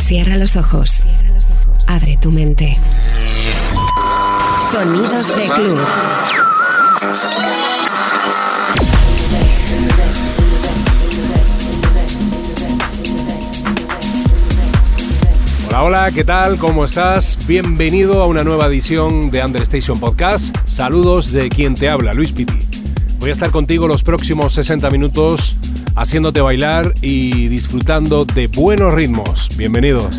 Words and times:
Cierra 0.00 0.36
los 0.36 0.56
ojos. 0.56 1.04
Abre 1.86 2.16
tu 2.20 2.32
mente. 2.32 2.76
Sonidos 4.72 5.28
de 5.36 5.46
club. 5.46 5.80
Hola, 15.68 15.82
hola, 15.84 16.10
¿qué 16.12 16.24
tal? 16.24 16.58
¿Cómo 16.58 16.84
estás? 16.84 17.38
Bienvenido 17.46 18.20
a 18.20 18.26
una 18.26 18.42
nueva 18.42 18.66
edición 18.66 19.30
de 19.30 19.44
Understation 19.44 20.00
Podcast. 20.00 20.56
Saludos 20.64 21.30
de 21.30 21.48
quien 21.48 21.74
te 21.74 21.88
habla, 21.88 22.14
Luis 22.14 22.32
Piti. 22.32 22.69
Voy 23.20 23.28
a 23.28 23.32
estar 23.32 23.50
contigo 23.50 23.86
los 23.86 24.02
próximos 24.02 24.54
60 24.54 24.88
minutos 24.88 25.54
haciéndote 25.94 26.40
bailar 26.40 26.94
y 27.02 27.48
disfrutando 27.48 28.24
de 28.24 28.46
buenos 28.46 28.94
ritmos. 28.94 29.48
Bienvenidos. 29.58 30.18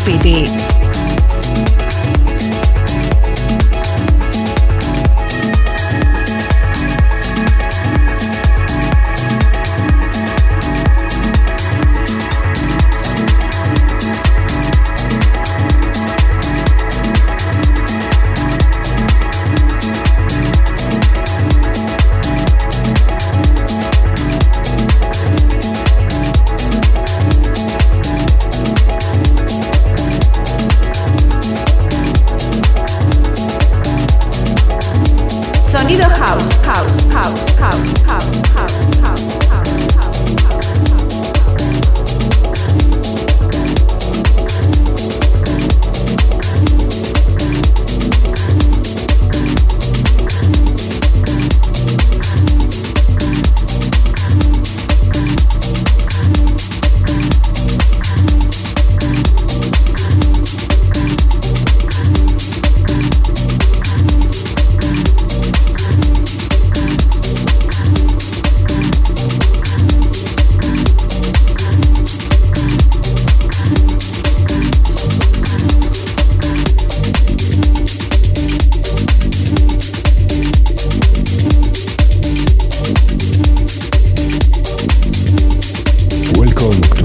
SPD. 0.00 0.69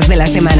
De 0.00 0.16
la 0.16 0.26
semana. 0.26 0.55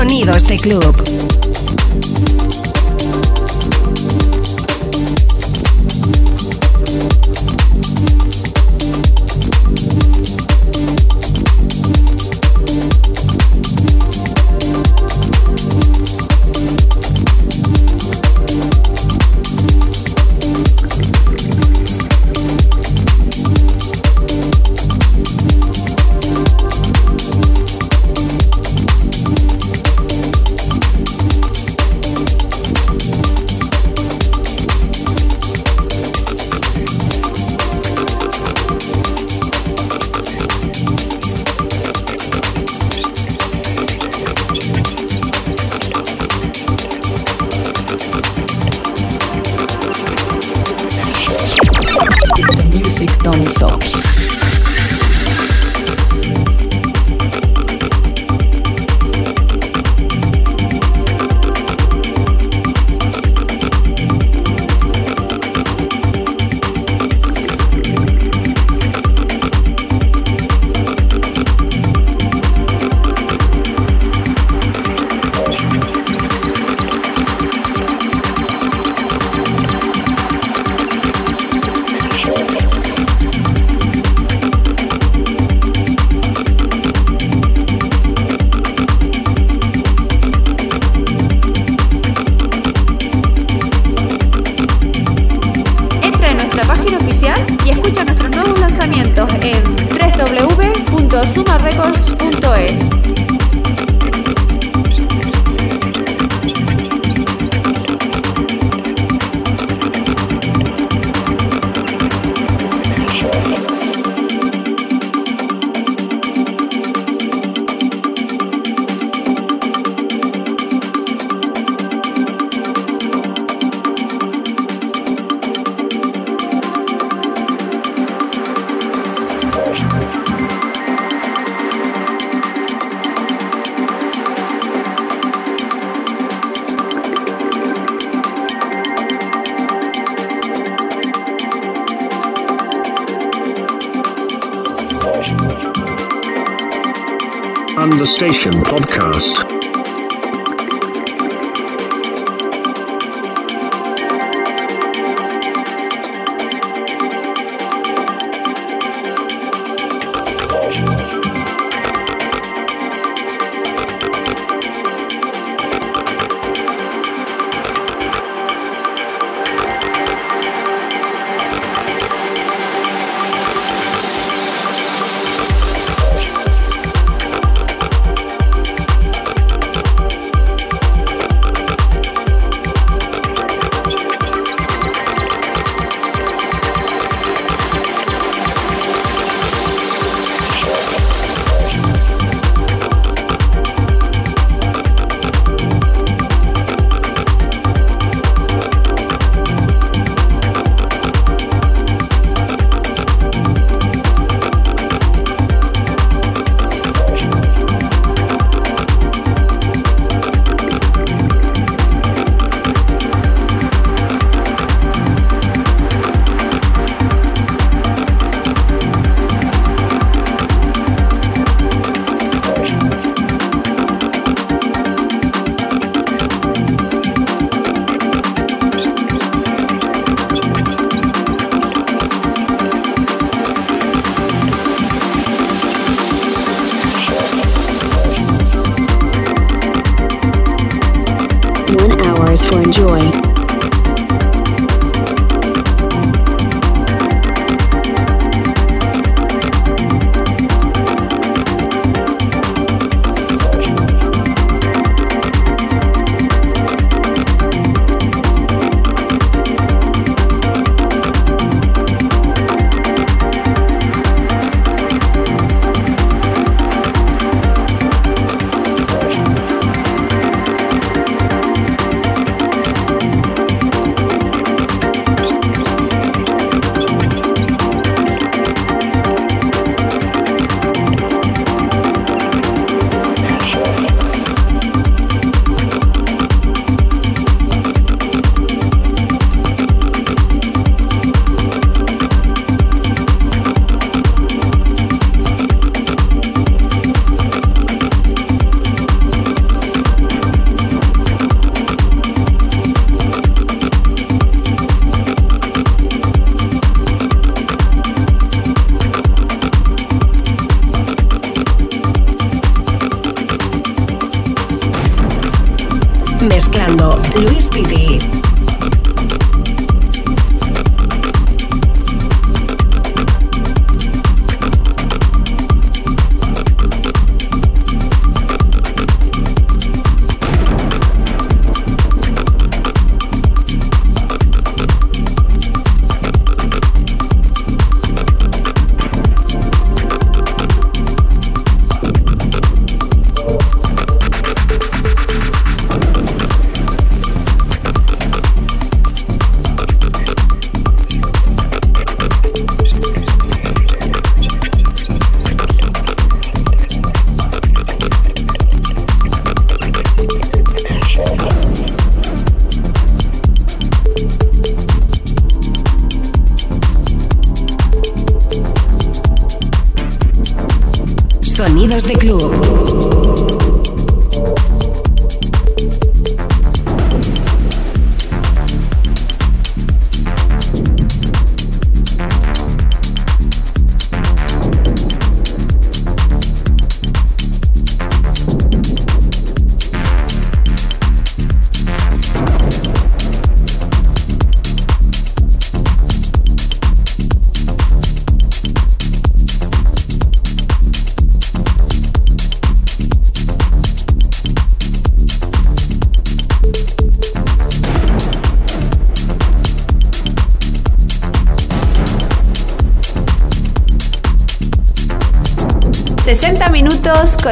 Club. 0.00 0.40
Station 0.40 0.80
podcast. 0.80 1.49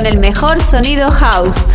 El 0.09 0.19
mejor 0.19 0.63
sonido 0.63 1.11
house. 1.11 1.68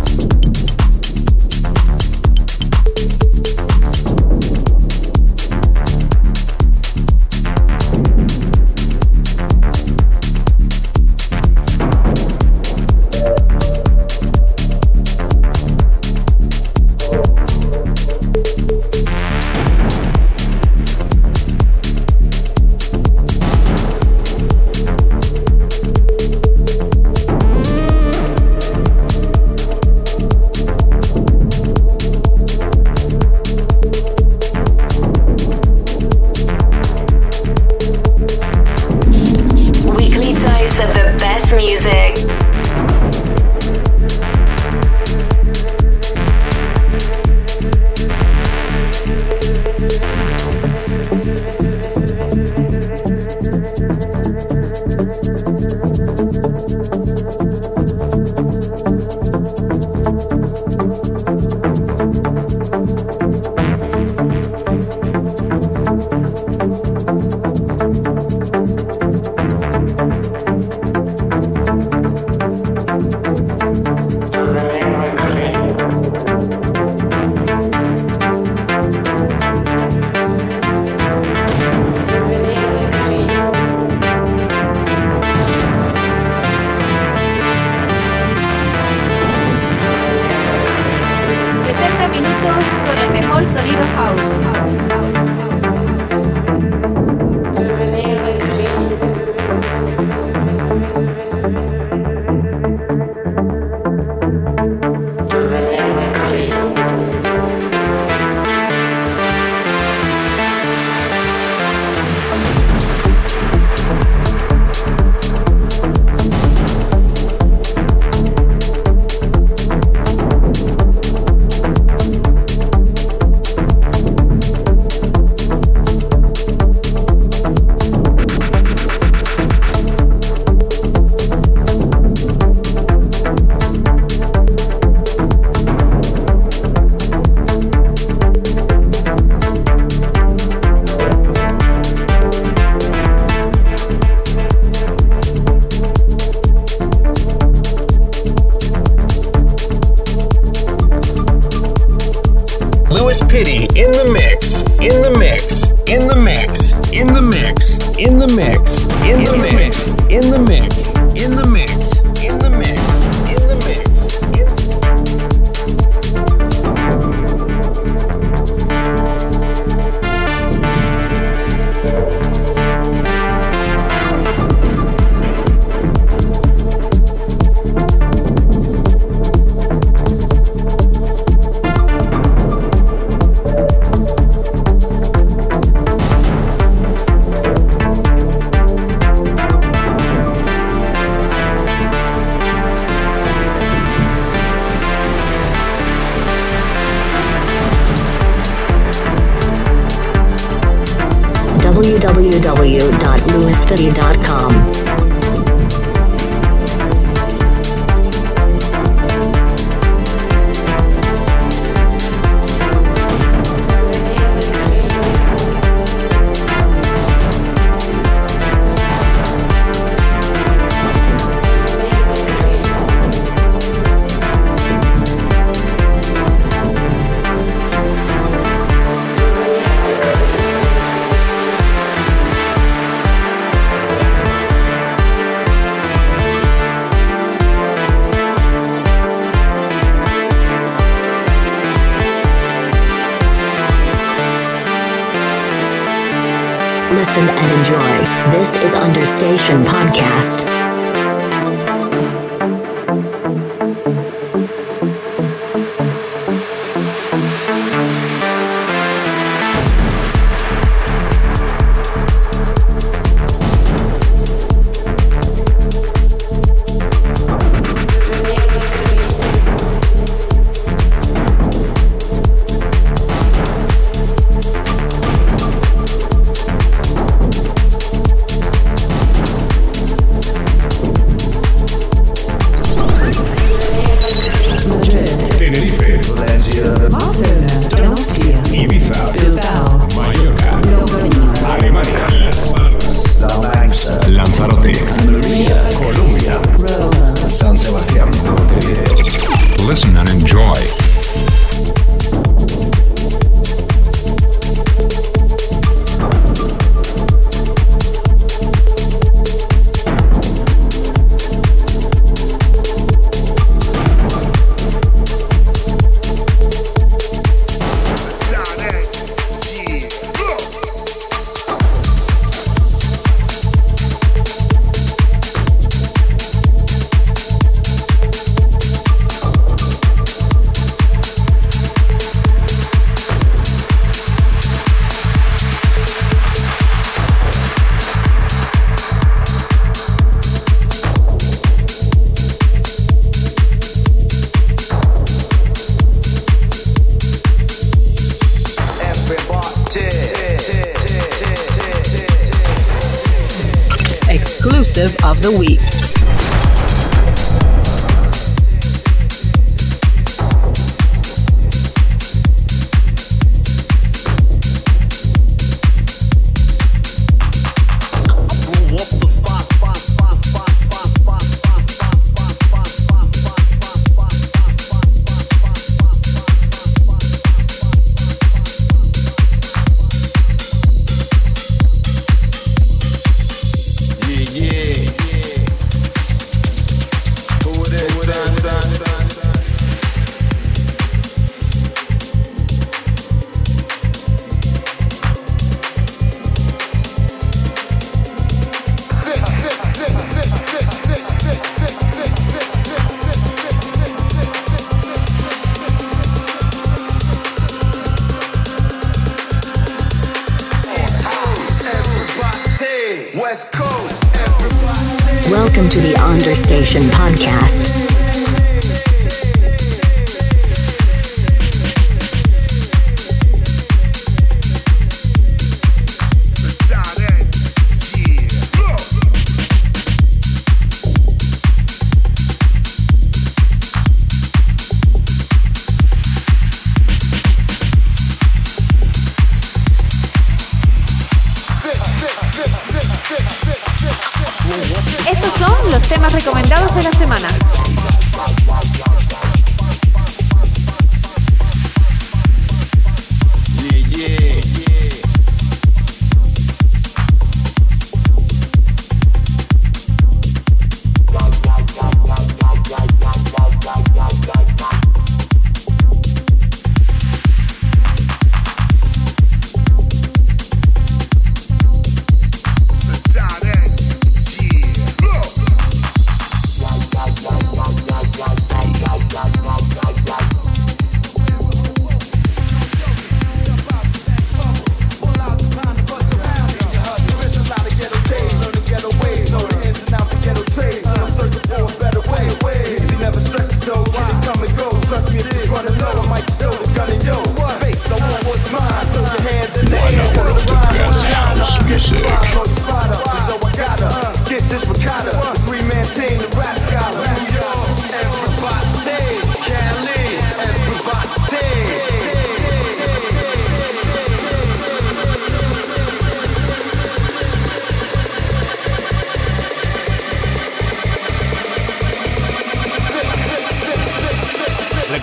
The 355.24 355.38
week. 355.38 355.53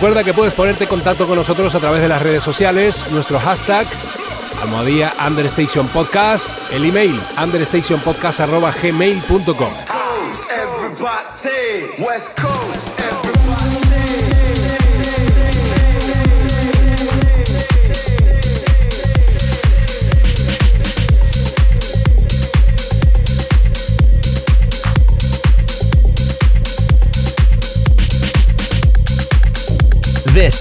Recuerda 0.01 0.23
que 0.23 0.33
puedes 0.33 0.55
ponerte 0.55 0.85
en 0.85 0.89
contacto 0.89 1.27
con 1.27 1.35
nosotros 1.35 1.75
a 1.75 1.79
través 1.79 2.01
de 2.01 2.07
las 2.07 2.23
redes 2.23 2.43
sociales, 2.43 3.05
nuestro 3.11 3.39
hashtag 3.39 3.85
almohadilla 4.63 5.13
el 6.71 6.85
email 6.85 7.21
understationpodcast.gmail.com. 7.37 9.71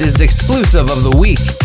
Is 0.00 0.22
exclusive 0.22 0.90
of 0.90 1.02
the 1.02 1.10
week. 1.10 1.59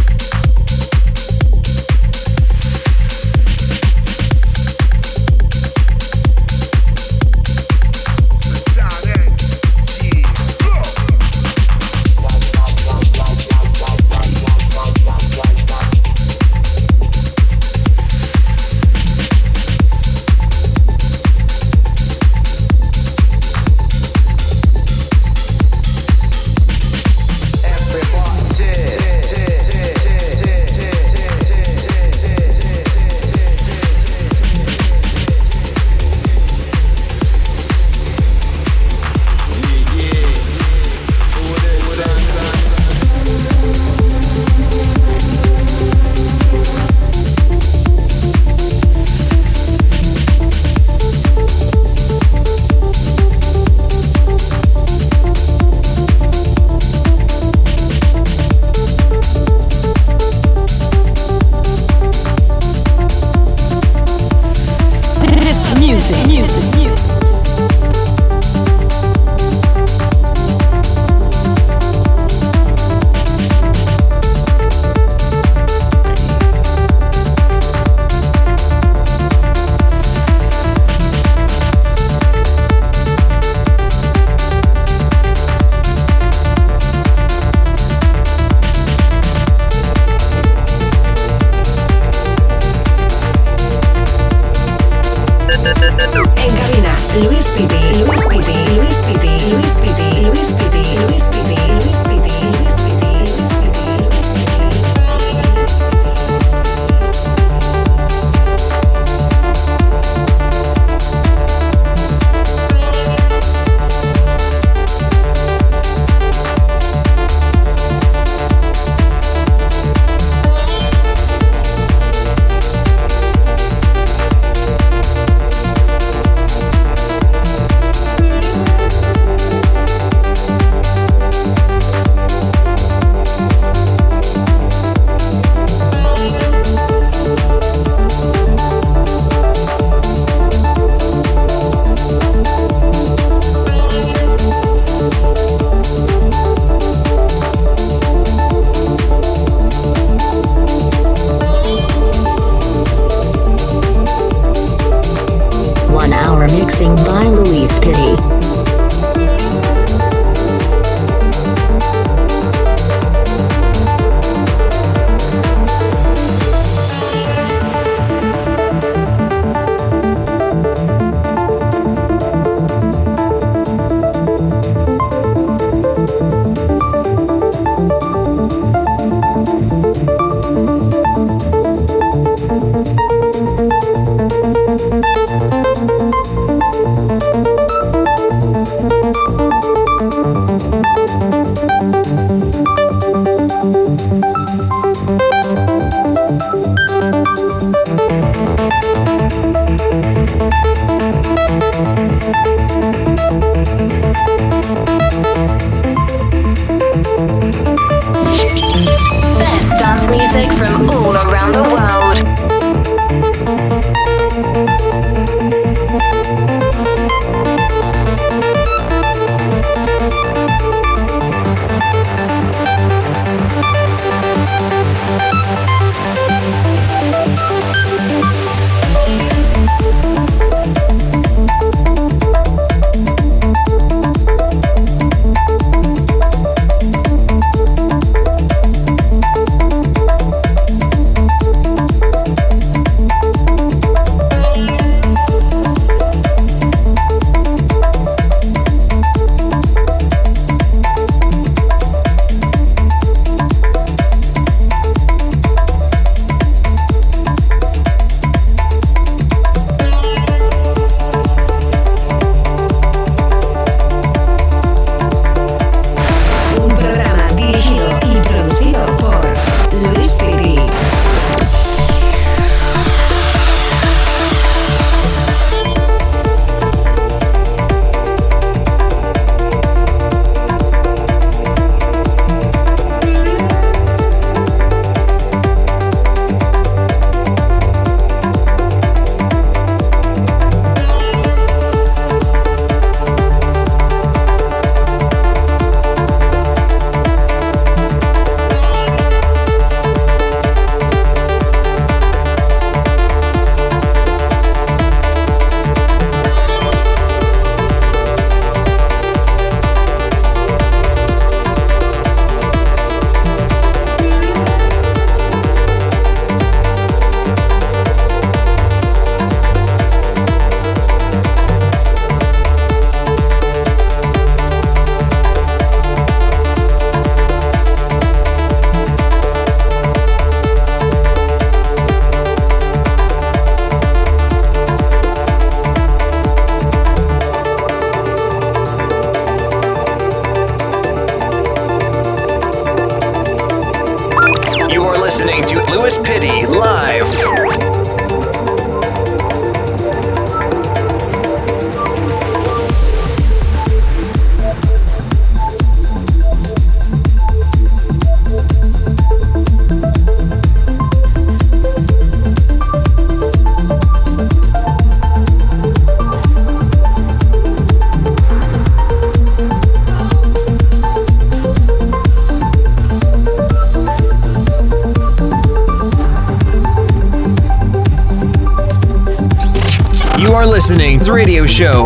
Listening 380.55 381.01
to 381.01 381.11
radio 381.11 381.45
show 381.45 381.85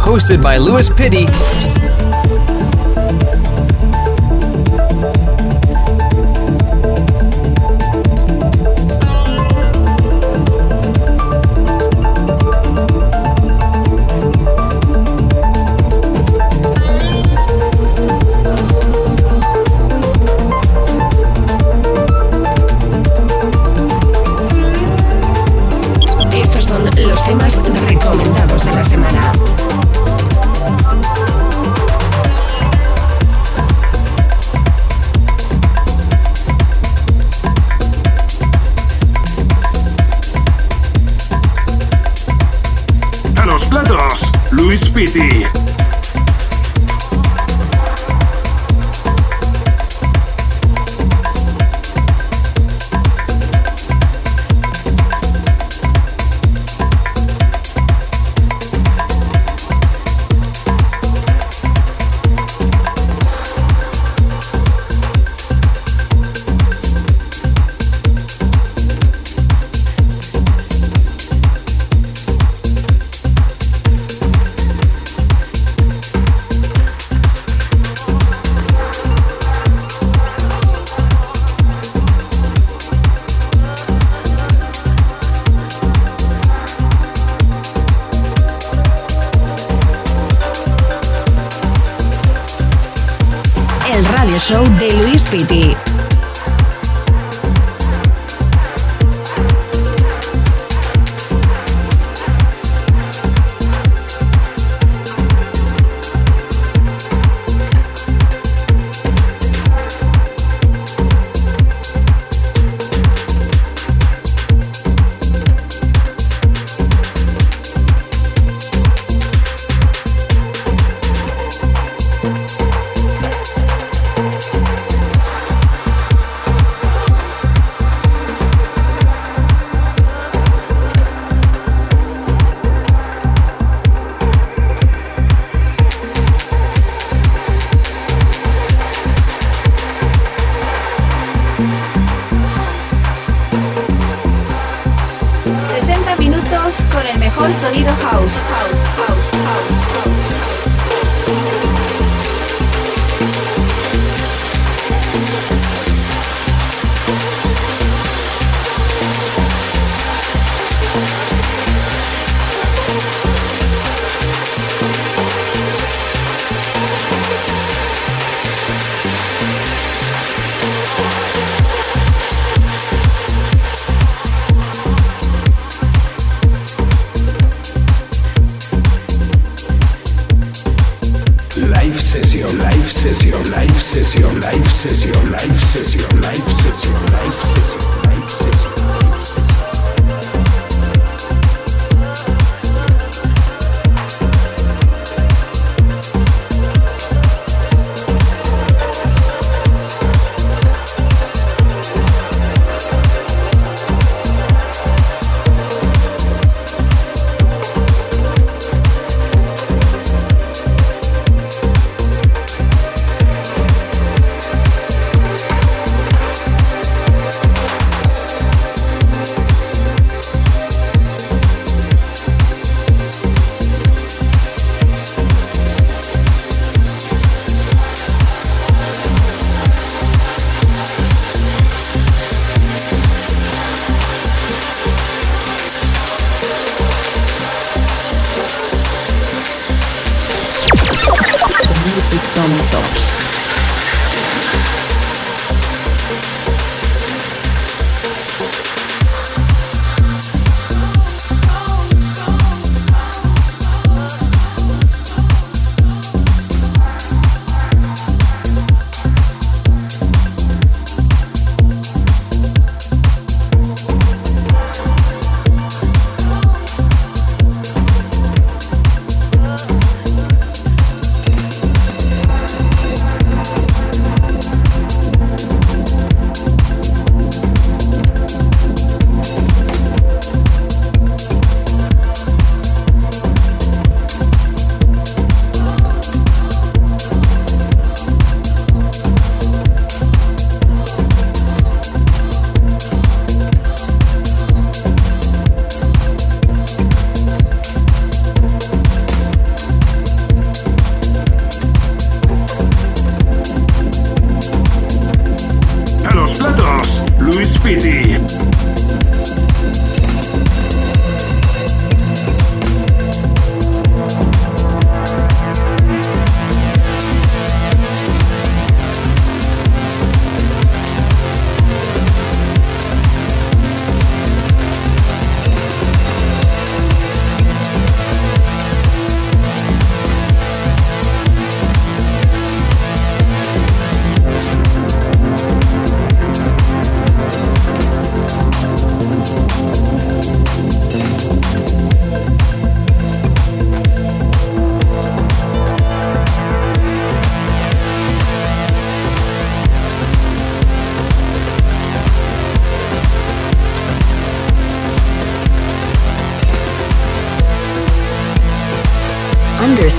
hosted 0.00 0.42
by 0.42 0.56
Louis 0.56 0.88
Pitty. 0.88 1.26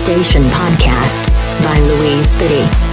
Station 0.08 0.44
Podcast 0.44 1.28
by 1.62 1.78
Louise 1.82 2.38
Biddy. 2.38 2.87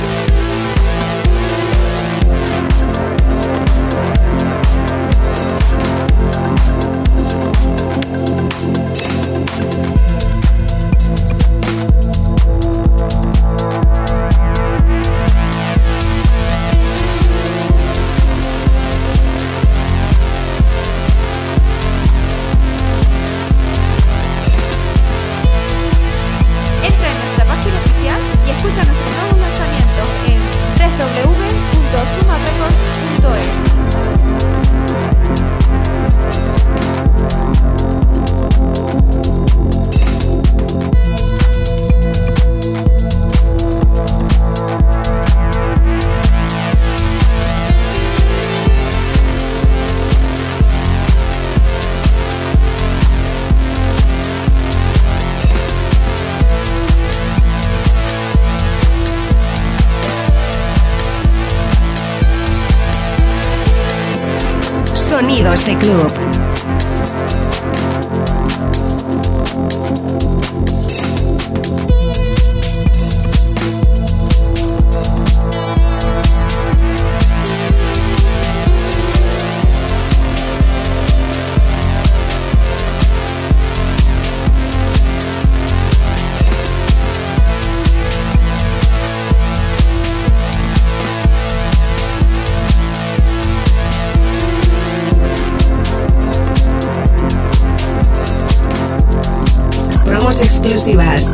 exclusivas. 100.87 101.34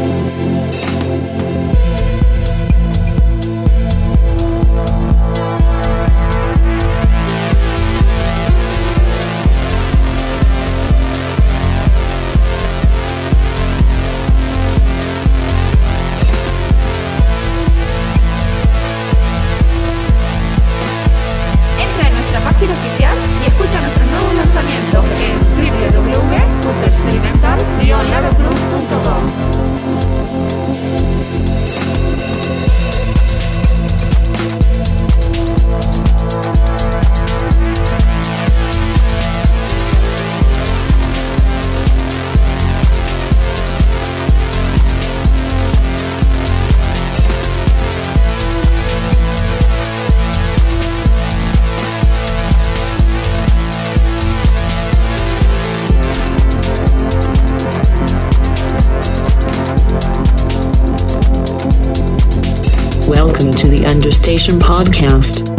Station 64.31 64.59
Podcast. 64.59 65.50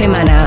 semana. 0.00 0.39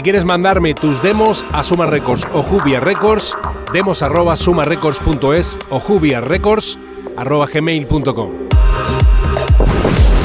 Si 0.00 0.02
quieres 0.02 0.24
mandarme 0.24 0.72
tus 0.72 1.02
demos 1.02 1.44
a 1.52 1.62
Suma 1.62 1.84
Records 1.84 2.26
o 2.32 2.42
Jubia 2.42 2.80
Records, 2.80 3.36
demos 3.70 4.02
arroba 4.02 4.34
sumarecords.es 4.34 5.58
o 5.68 5.78
Jubia 5.78 6.22
Records 6.22 6.78
arroba 7.18 7.46
gmail.com. 7.46 8.30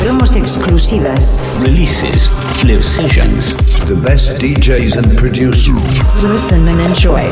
Promos 0.01 0.38
exclusivas. 0.38 1.43
Releases. 1.59 2.39
Live 2.63 2.84
sessions. 2.84 3.53
The 3.86 3.95
best 3.95 4.41
DJs 4.41 4.95
and 4.95 5.13
producers. 5.17 6.23
Listen 6.23 6.69
and 6.69 6.80
enjoy. 6.80 7.30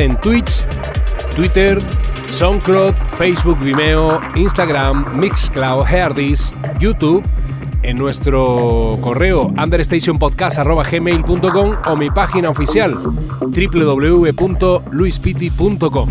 en 0.00 0.18
Twitch, 0.20 0.64
Twitter, 1.36 1.78
SoundCloud, 2.30 2.94
Facebook, 3.16 3.58
Vimeo, 3.60 4.20
Instagram, 4.34 5.18
Mixcloud, 5.18 5.86
Herdis, 5.86 6.52
YouTube, 6.78 7.22
en 7.82 7.98
nuestro 7.98 8.98
correo 9.00 9.52
understationpodcast.gmail.com 9.62 11.76
o 11.86 11.96
mi 11.96 12.10
página 12.10 12.50
oficial 12.50 12.94
www.luispiti.com. 13.40 16.10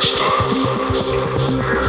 Stop. 0.00 1.87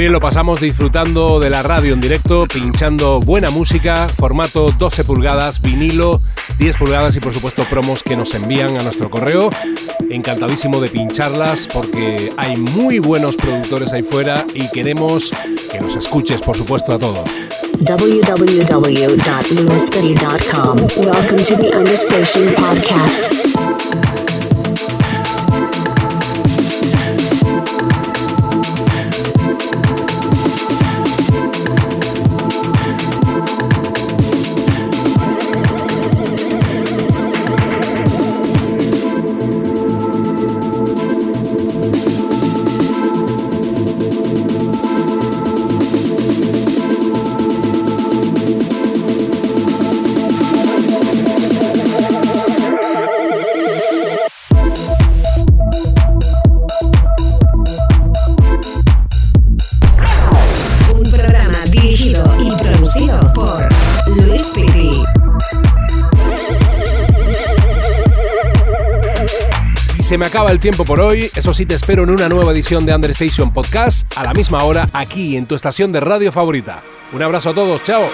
Bien 0.00 0.12
lo 0.12 0.20
pasamos 0.20 0.60
disfrutando 0.60 1.40
de 1.40 1.50
la 1.50 1.62
radio 1.62 1.92
en 1.92 2.00
directo, 2.00 2.46
pinchando 2.46 3.20
buena 3.20 3.50
música, 3.50 4.08
formato 4.08 4.72
12 4.78 5.04
pulgadas, 5.04 5.60
vinilo, 5.60 6.22
10 6.58 6.78
pulgadas 6.78 7.16
y 7.16 7.20
por 7.20 7.34
supuesto 7.34 7.64
promos 7.64 8.02
que 8.02 8.16
nos 8.16 8.34
envían 8.34 8.78
a 8.78 8.82
nuestro 8.82 9.10
correo. 9.10 9.50
Encantadísimo 10.08 10.80
de 10.80 10.88
pincharlas 10.88 11.66
porque 11.66 12.32
hay 12.38 12.56
muy 12.56 12.98
buenos 12.98 13.36
productores 13.36 13.92
ahí 13.92 14.02
fuera 14.02 14.46
y 14.54 14.70
queremos 14.70 15.32
que 15.70 15.82
nos 15.82 15.96
escuches 15.96 16.40
por 16.40 16.56
supuesto 16.56 16.94
a 16.94 16.98
todos. 16.98 17.28
www.lewisfitty.com 17.80 20.78
Welcome 20.96 21.44
to 21.44 21.56
the 21.56 21.76
Understation 21.76 22.46
Podcast. 22.54 23.39
Tiempo 70.60 70.84
por 70.84 71.00
hoy. 71.00 71.30
Eso 71.34 71.52
sí, 71.52 71.66
te 71.66 71.74
espero 71.74 72.04
en 72.04 72.10
una 72.10 72.28
nueva 72.28 72.52
edición 72.52 72.86
de 72.86 72.94
Understation 72.94 73.52
Podcast 73.52 74.06
a 74.16 74.22
la 74.22 74.34
misma 74.34 74.62
hora 74.64 74.88
aquí 74.92 75.36
en 75.36 75.46
tu 75.46 75.54
estación 75.54 75.90
de 75.90 76.00
radio 76.00 76.30
favorita. 76.30 76.82
Un 77.12 77.22
abrazo 77.22 77.50
a 77.50 77.54
todos, 77.54 77.82
chao. 77.82 78.08